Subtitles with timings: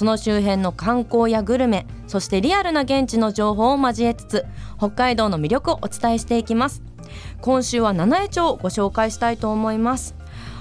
[0.00, 4.46] その周辺の観光やグルメそしてリアルな現地の情報を交えつつ
[4.78, 6.82] 北海道の魅力をお伝えしていきます。
[7.42, 10.14] 今週は七重町をご紹介したいと思います。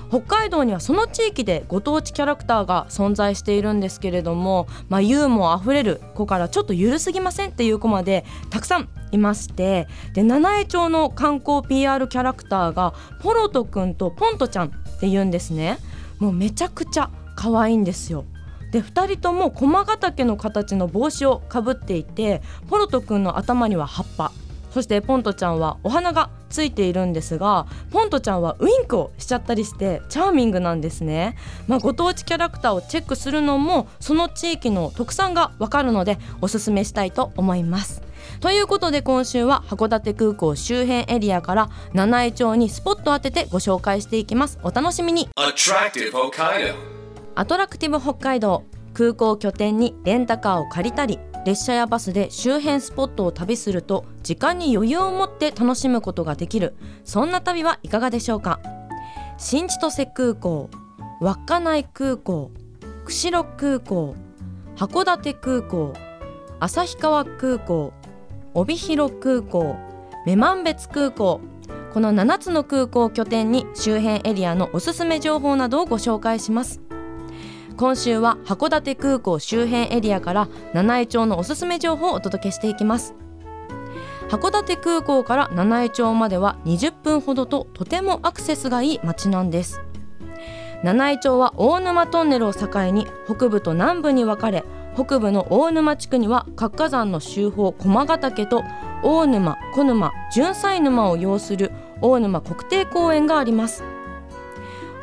[0.10, 15.78] 北海道にはその地域でご当地キャラクターが存在しているんですけれども、まあ、ユーモアあふれる子からちょっと緩すぎませんっていう子までたくさんいましてで七重町の観光 PR キャラクターがポロトくんとポントちゃんっていうんですね。
[16.20, 18.26] もうめちゃくちゃ可愛いんですよ。
[18.72, 24.32] で2人とも駒ヶ岳の形の帽子をかぶっていてポロトくんの頭には葉っぱ。
[24.72, 31.36] そしてポントちゃんはお花がついているんですがポントちゃんはウインクをしちゃったりしてチャーミングなんですね、
[31.68, 38.04] まあ、ご当地キャラクターをチェックするのもその地域の特産がわかるのでおすすめしたいと思います。
[38.42, 44.60] ということで今週は函館空港周辺エリアから七重町にスポット当ててご紹介していきます。
[44.64, 45.30] お楽しみに。
[47.40, 48.66] アトラクティブ北海道。
[48.94, 56.76] 空港拠点にレンタカーを借りたり列車やバスで周辺スポットを旅すると時間に余裕を持って楽しむことができる。
[57.06, 58.60] そんな旅はいかがでしょうか？
[59.38, 60.70] 新千歳空港
[61.22, 62.52] 稚内空港
[63.06, 64.16] 釧路空港
[64.76, 65.94] 函館空港
[66.60, 67.94] 旭川空港
[68.54, 69.78] 帯広空港
[70.26, 71.40] 女満別空港。
[71.94, 76.82] この7つの空港を拠点に周辺エリアのおすすめ情報などをご紹介します。
[77.80, 83.16] 今週は函館空港周辺エリアから七重町のおすすめ情報をお届けしていきます。
[84.28, 89.80] 函館空港から七重町までは20分ほどととてもアクセスがいい街なんです。
[90.84, 98.62] 七重町は大沼トンネルを境に北部と南部に分かれ北部の大沼地区には活火山の周峰駒ヶ岳と
[99.04, 101.72] 大沼小沼純菜沼を擁する
[102.02, 103.86] 大沼国定公園があります。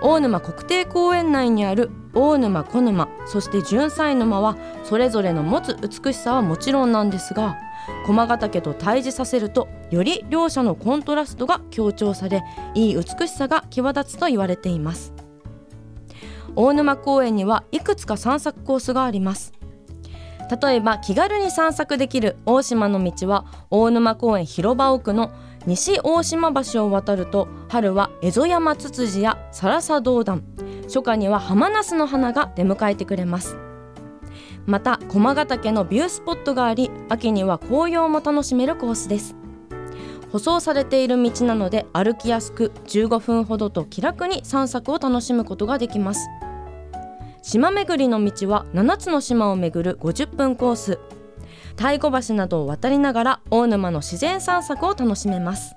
[0.06, 7.59] 大沼国定公園内にある大沼小沼そして純菜沼はそれぞれの持つ美しさはもちろんなんですが
[8.06, 12.45] 駒ヶ岳と対峙させるとより両者のコントラストが強調され
[12.77, 15.12] いい美しさが際立つと言われています。
[16.55, 19.53] 大沼公園にはいくつか散策コースがあります。
[20.62, 25.33] 例えば気軽に散策できる大島の道は大沼公園広場奥の
[25.66, 30.44] 西大島橋を渡ると春は蝦夷山ツツジやサラサドウダン
[30.84, 33.56] 初夏にはハマナスの花が出迎えてくれます。
[34.65, 39.34] また駒ヶ岳のビュースポットがあり秋には紅葉も楽しめるコースです。
[40.31, 46.28] 舗装されている道なので歩きやすく15分ほどと気楽に散策を楽しむことができます。
[47.43, 50.98] 島巡りの道は7つの島を巡る50分コース。
[51.77, 55.77] 太鼓橋などを渡りながら大沼の自然散策を楽しめます。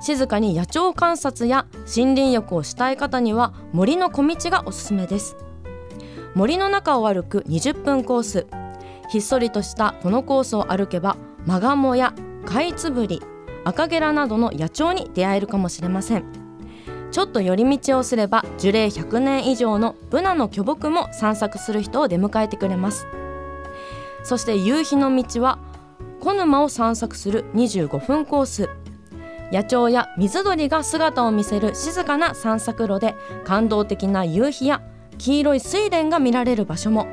[0.00, 5.36] 静かに野鳥観察や森林浴をしたい方には森の小道がおすすめです。
[6.34, 8.46] 森の中を歩く20分コース。
[9.10, 12.14] ひっそりとしたこのコースを歩けばマガモや
[12.44, 13.22] カイツブリ
[13.64, 16.24] 赤ゲラなどの野鳥に出会えるかもしれません。
[17.10, 23.06] ちょっと寄り道をすれば樹齢100年以上のブナの巨木も散策する人を出迎えてくれます。
[24.22, 25.58] そして夕日の道は
[26.20, 28.68] 小沼を散策する25分コース。
[29.52, 33.14] 野鳥や水鳥が姿を見せる静かな散策路で
[33.44, 34.82] 感動的な夕日や
[35.16, 37.06] 黄色い睡蓮が見られる場所も。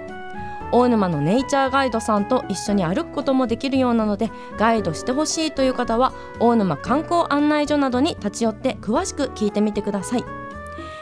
[0.71, 10.44] 大沼のネイチャーガイドさんと一緒に歩くこともできるようなのでガイドしてほしいという方は大沼観光案内所などに立ち寄って詳しく聞いてみてください。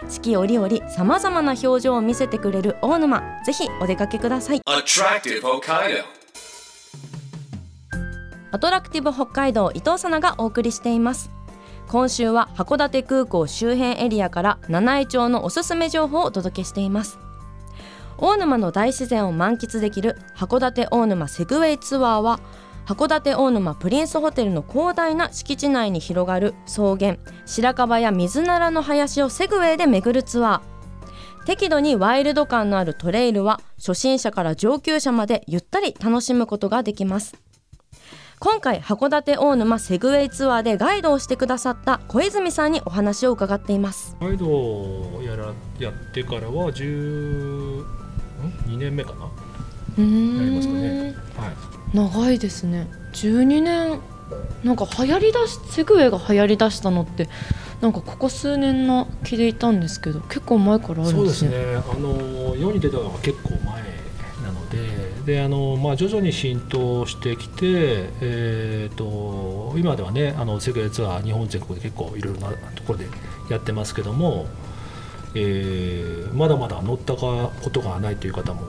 [0.09, 3.21] 四季折々さまざまな表情を見せてくれる大沼。
[3.45, 4.61] ぜひお出かけください.
[8.51, 11.31] アトラクティブ北海道伊藤さながお送りしています。
[11.87, 17.17] 今週は函館空港周辺エリアから七重町のおすすめ情報をお届けしています。
[18.17, 22.39] 大沼の大自然を満喫できる函館大沼セグウェイツアーは
[22.85, 27.15] 函館大沼プリンスホテルの広大な敷地内に広がる草原
[27.45, 31.45] 白樺や水ならの林をセグウェイで巡るツアー。
[31.45, 37.35] 適度にワイルド感のあるトレイルは初心者から上級者までゆったり楽しむことができます。
[38.39, 44.17] 今回函館大沼セグウェイツアーでガイドをしてくださった小泉さんにお話を伺っています。
[44.19, 47.83] ガイドをやらやってからは12
[48.77, 49.21] 年目かな？
[49.21, 49.29] や
[49.97, 51.15] りますかね。
[51.37, 52.87] はい長いですね。
[53.13, 53.99] 12年。
[54.63, 57.29] なんか流行りだしセグウェイが流行りだしたのって
[57.81, 61.21] なんかここ数年な気でいたんですけど結構前からあるそんでね。
[61.23, 61.51] うですね。
[61.75, 63.59] あの世に出たのは結構前
[64.41, 73.07] なのでであの、まあ、徐々に浸透してきて、えー、と今ではねあのセグウェイツアー日本全国で結構いろいろなところで
[73.49, 74.47] やってますけども、
[75.35, 78.61] えーまだまだ乗ったことがないという方も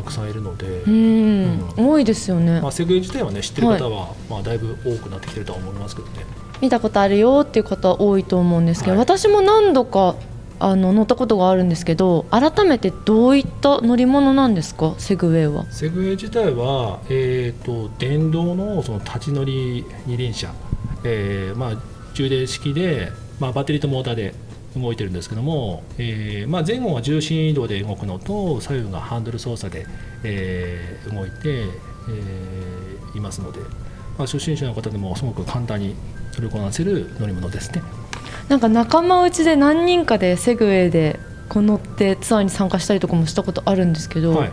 [0.00, 6.24] たくさんいるので、うん、多いですよね、まあ、セグウェイ自体はね知ってる方は、まあ、だいぶ多くなってきてるとは思いますけどね。
[6.60, 8.98] 見たことあるよっていう方多いと思うんですけど、はい。
[9.00, 10.16] 私も何度か
[10.58, 14.94] あの乗ったことがあるんですけど改めてどういった乗り物なんですか？
[14.98, 15.64] セグウェイは。
[15.72, 20.52] セグウェイ自体は、えー、と電動のその立ち乗り二輪車、
[21.04, 21.82] えーまあ、
[22.12, 24.34] 充電式で、まあ、バッテリーとモーターで
[24.76, 29.86] 動いてるんですけども、えーまあ、前後は重心移動で動くのと左右がハンドル操作で、
[30.24, 33.66] えー動いて、えーいますので、ま
[34.18, 35.96] あ、初心者の方でもすごく簡単に
[36.32, 37.82] 取りこなせる乗り物ですね。
[38.48, 41.18] なんか仲間内で何人かでセグウェイで
[41.48, 44.50] こう乗ってツアーに参加したりとかもしたことあるんですけど、はい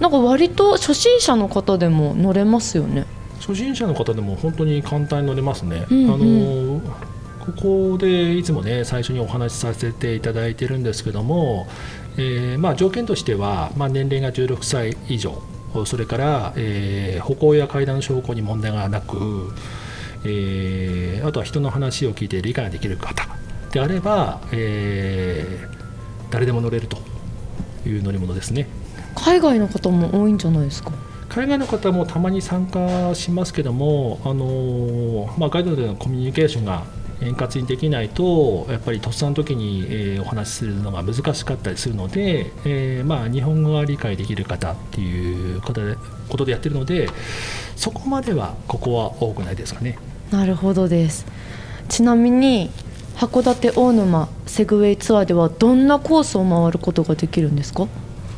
[0.00, 3.04] なんか割と初心者の方でも乗れますよね
[3.38, 5.86] 初心者の方でも本当に簡単に乗れますね。
[5.90, 6.80] うんうんあの
[7.52, 11.66] ここでいつもね最初にお話しさせていただいてるんですけども、
[12.16, 15.40] えーまあ、条件としては、まあ、年齢が16歳以上
[15.86, 19.52] それから、えー歩行や階段昇降に問題がなく、
[20.24, 23.26] えーあとは人の話を聞いて理解できる方
[23.72, 25.80] であれば、えー
[26.30, 26.96] 誰でも乗れると
[27.86, 28.68] いう乗り物ですね。
[29.16, 30.92] 海外の方も多いんじゃないですか？
[31.28, 36.84] 海外の方もたまに参加しますけども、あのーまあ、ガイドでのコミュニケーションが
[37.22, 45.96] 円滑にできないとやっぱりとっさの時に、えーお話しするのが難しかったりするので、えーまあ、日本語が理解できる方っていうことで
[46.28, 47.08] ことでやってるので
[47.76, 49.98] そこまではここは多くないですかね。
[50.30, 51.26] なるほどです
[51.88, 52.70] ちなみに
[53.16, 57.88] 函館大沼セグウェイツアーではどんなコースを回ることができるんですか？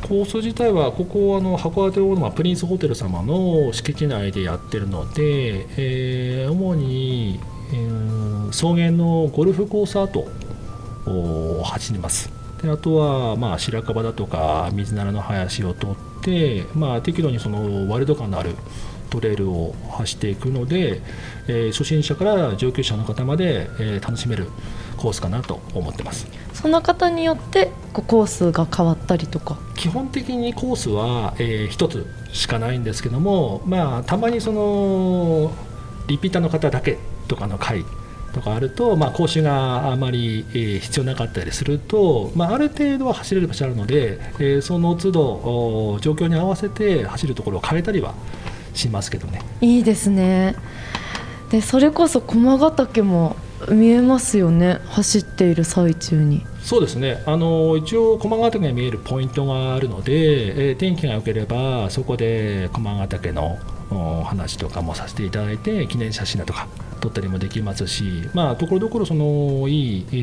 [0.01, 7.39] コース自体はここはあの函館大沼プリンスホテル様の敷地内でやってるので、えー主に、
[7.73, 8.13] えー
[8.51, 10.27] 草原のゴルフコース跡
[11.07, 12.29] を走ります。
[12.61, 15.89] であとは、まあ、白樺だとか水ならの林を通っ
[16.21, 18.55] て、まあ、適度にそのワイルド感のある
[19.09, 21.01] トレイルを走っていくので、
[21.47, 24.47] えー初心者から上級者の方まで、えー楽しめる
[24.97, 26.27] コースかなと思ってます。
[26.53, 29.57] その方によってコースが変わったりとか？
[29.75, 35.51] 基本的にコースは、え1つしかないんですけども、まあ、たまにその
[36.07, 36.97] リピーターの方だけ
[37.33, 37.83] とかの回
[38.33, 48.13] とかあると、まあ、講習があまり、えー必要なかったりすると、まあ、ある程度は走れる場所あるので、えーその都度お状況に合わせて走るところを変えたりは
[48.73, 49.41] しますけどね。
[49.61, 50.55] いいですね。
[51.51, 53.35] でそれこそ駒ヶ岳も
[53.69, 54.79] 見えますよね。
[54.87, 56.43] 走っている最中に。
[56.63, 57.21] そうですね。
[57.25, 63.59] あの一応駒ヶ岳が見えるポイントがあるので、えー天気が良ければそこで駒ヶ岳の
[63.91, 66.67] お話とかもさせていただいて記念写真だとか
[67.03, 70.15] 撮ったりもできますしまあところどころそのいい、え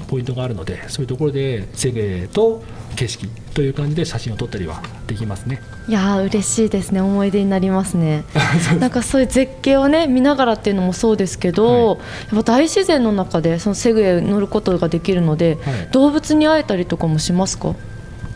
[0.00, 2.62] ーポイントがあるのでそういうところでセゲと
[2.96, 5.60] 景色という感じで写真を撮ったりはできますね。
[5.88, 7.00] いやー嬉しいですね。
[7.00, 8.24] 思い出になりますね。
[8.80, 11.98] なんかそういう絶景をね見ながらっていうのもそうですけど、はい。
[12.34, 15.88] やっぱ大自然の中でそのセグウェイ乗ることができるので、はい。
[15.92, 17.74] 動物に会えたりとかもしますか？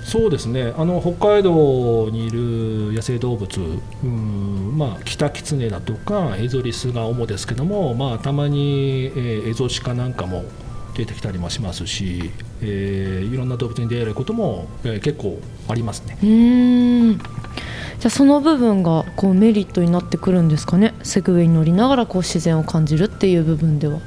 [0.05, 0.73] そうですね。
[0.77, 3.61] あの北海道にいる野生動物、
[4.05, 10.45] うんまあ、キタキツネだとかエゾリスが主ですけども、まあ、たまに、えーエゾシカなんかも
[10.95, 12.31] 出てきたりもしますし、
[12.61, 16.19] えーいろんな動物に出会えることも、えー結構ありますね。
[16.23, 17.19] うーん。
[17.19, 17.27] じゃ
[18.09, 20.93] あその部分がこうメリットになってくるんですかね。
[21.03, 24.01] セグウェイに乗りながらこう自然を感じるっていう部分では。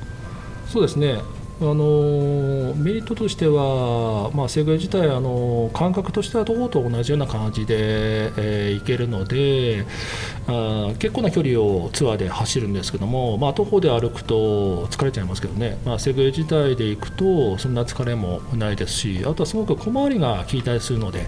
[0.67, 1.19] そうですね
[1.59, 9.85] あのメリットとしては、まあ、セグウェイ自体、あの感覚としては徒歩と同じような感じで、えー行けるので
[10.47, 21.25] あ結構な距離をツアーで走るんですけども、まあ、徒歩で歩くと疲れちゃいますけどね、まあ、セグウェイ自体で行くとそんな疲れもないですしあとはすごく小回りが効いたりするので、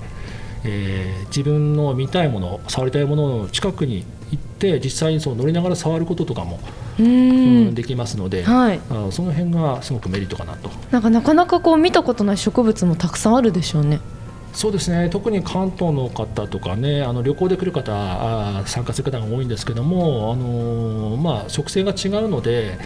[0.63, 6.59] えー自分の見たいもの触りたいものの近くに行って実際にそう乗りながら触ることとかも、
[6.99, 8.43] ううんんできますので。
[8.43, 8.79] はい。
[8.89, 10.69] あその辺がすごくメリットかなと。
[10.91, 13.99] なんかなかなかこう見たことない植物もたくさんあるでしょうね。
[14.51, 15.09] そうですね。
[15.09, 22.79] 特に関東の方とかねあの旅行で来る方あー参加する方が多いんですけども、あのーまあ、植生が違うので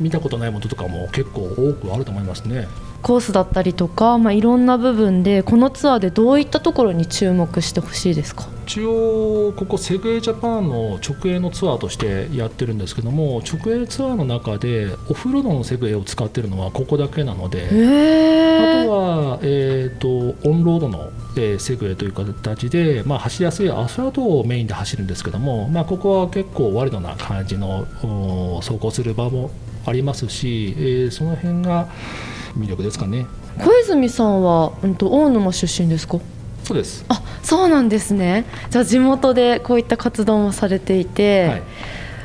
[0.00, 2.66] 見たことないものとかも結構多くあると思いますね。
[3.02, 8.48] コースだったりとか、まあ、いろんな部分でこのツアーでどういったところに注目してほしいですか？
[8.70, 20.08] 一応ここセグウェイジャパンの直営のツアーとしてやってるんですけども直営ツアーの中でオフロードのセグウェイを使ってるのはここだけなのであとは、えーと、
[20.48, 27.86] オンロードの、えー、セグウェイという形で、まあ、走りやすいアスファルトをメインで走るんですけども、まあ、ここは結構ワイルドな感じの
[28.62, 29.50] 走行する場も
[29.84, 31.88] ありますし、えー、その辺が
[32.56, 33.26] 魅力ですかね。
[33.58, 36.20] 小泉さんは、うんと、大沼出身ですか？
[36.70, 37.04] そうです。
[37.08, 38.44] あそうなんですね。
[38.70, 41.62] じゃあ地元でこういった活動もされていて、はい、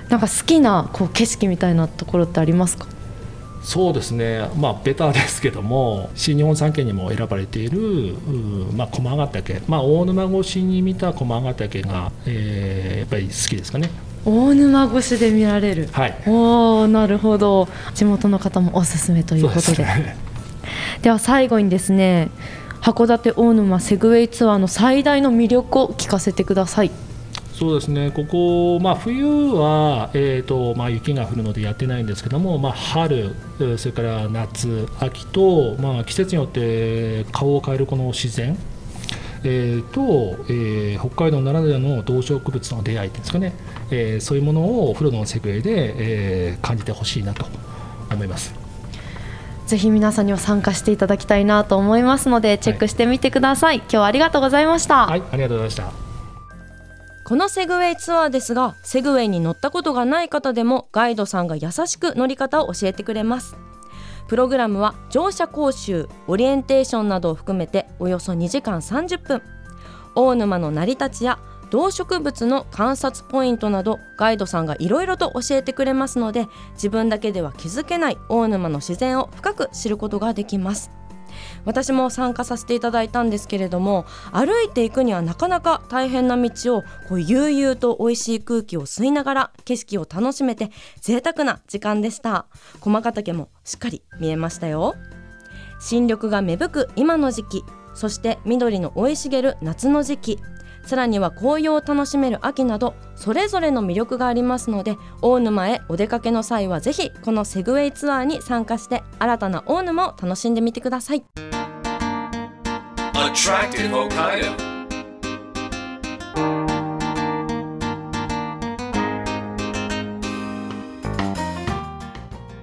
[0.09, 2.85] なんか好きなこう景色みたいなところってありますか？
[3.63, 8.13] そうですね、まあ、ベタですけども新日本三景にも選ばれている、
[8.75, 13.89] まあ、駒ヶ岳、まあ、大沼越しに見た駒ヶ岳が、えー、やっぱり好きですかね。
[14.23, 17.67] 大沼越しで見られる、はい、おなるほど。
[17.95, 19.77] 地元の方もおすすめということで。
[19.77, 20.17] で、ね、
[21.01, 22.29] では最後にですね
[22.85, 26.91] 函館大沼セグウェイツアーの最大の魅力を聞かせてください。
[27.51, 28.11] そうですね。
[28.11, 33.33] ここ、まあ、冬は、えーとまあ、雪が降るのでやってないんですけども、まあ、春、
[33.79, 38.55] それから夏、秋と、まあ、季節によって顔を変えるこの自然、
[39.43, 43.53] えー、と、えー、北海道ならではの動植物の出会いですかね、
[43.89, 47.47] えー、そういうものをお風呂のセグウェイで、えー、感じてほしいなと
[48.11, 48.64] 思います。
[49.65, 55.07] ぜひ皆さんには参加していただきたいなと思いますのでチェックしてみてください、はい、今日はありがとうございました。
[55.07, 56.05] はいありがとうございました。
[57.23, 63.57] このセグウェイツアーですがセグウェイに乗ったことがない方でもガイドさんが優しく乗り方を教えてくれます。
[64.27, 69.41] プログラムは乗車講習オリエンテーションなどを含めておよそ2時間30分。
[70.13, 80.91] 大沼の成り立ちや動植物の観察ポイントなどガイドさんがいろいろと教えてくれますので自分だけでは気づけない大沼の自然を深く知ることができます。
[81.65, 92.45] 私も参加させていただいたんですけれども歩いていくにはなかなか大変な道をこう悠々と美味しい空気を吸いながら景色を楽しめて贅沢な時間でした。
[92.79, 94.95] 駒ヶ岳もしっかり見えましたよ。
[95.79, 100.39] 新緑が芽吹く今の時期そして緑の生い茂る夏の時期
[100.85, 111.23] さらには紅葉を楽しめる秋などそれぞれの魅力がありますので大沼へお出かけの際はぜひこのセグウェイツアーに参加して新たな大沼を楽しんでみてください。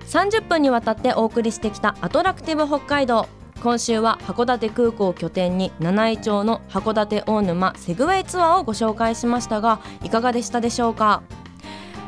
[0.07, 3.29] 30分にわたってお送りしてきたアトラクティブ北海道
[3.63, 11.23] 今週は函館空港を拠点に七飯町の函館大沼セグウェイツアーをご紹介しましたがいかがでしたでしょうか？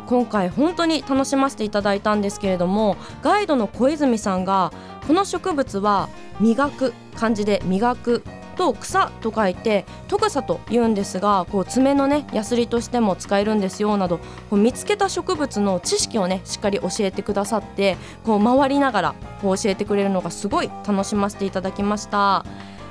[0.08, 4.72] 今回本当に楽しませていただいたんですけれどもガイドの小泉さんが
[5.06, 6.08] この植物は
[6.40, 14.18] 磨く漢字で磨くと草と書いてトグサと言うんですがこう爪のねヤスリとしても使えるんですよなど
[14.50, 22.44] こう見つけた植物の知識をねしっかり教えてくださってこう回りながらこう教えてくれるのがすごい楽しませていただきました。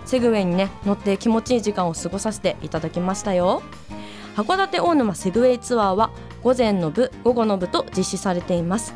[0.05, 3.61] セグウェイにね乗って気持ちいい時間を過ごさせていただきましたよ。
[4.35, 6.11] 函館大沼セグウェイツアーは
[6.43, 8.93] 午前の部午後の部と実施されています。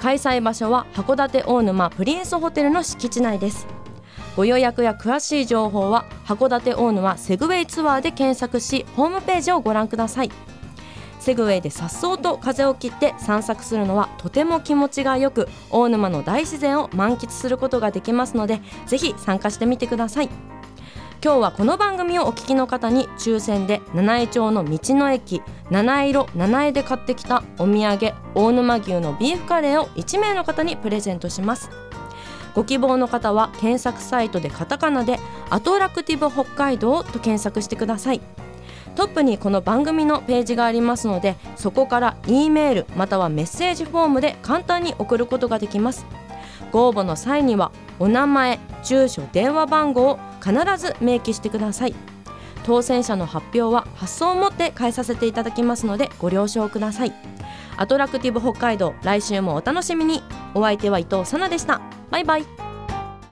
[0.00, 3.66] 開催場所は函館大沼プリンスホテルの敷地内です。
[4.36, 10.30] ご予約や詳しい情報は函館大沼セグウェイツアーで検索しホームページをご覧ください。
[11.18, 20.30] セグウェイで颯爽と風を切って散策するのはとても気持ちがよく大沼の大自然を満喫することができますのでぜひ参加してみてください。
[21.20, 31.70] 今日はこの番組をお聞きの方に抽選で七重町の道の駅七色七重で買ってきたお土産大沼牛のビーフカレーを1名の方にプレゼントします。
[32.54, 38.20] ご希望の方は検索サイトでカタカナでアトラクティブ北海道と検索してください。
[38.96, 46.04] トップにこの番組のページがありますのでそこから E メールまたはメッセージフォームで簡単に送ることができます。
[46.72, 51.94] ご応募の際にはお名前住所電話番号を必ず明記してください。
[52.64, 57.12] 当選者の発表は発送をもって返させていただきますのでご了承ください。
[57.78, 60.22] アトラクティブ北海道来週もお楽しみに。
[60.54, 61.80] お相手は伊藤さなでした。
[62.10, 62.67] バイバイ。